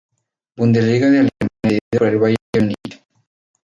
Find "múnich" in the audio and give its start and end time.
2.89-3.03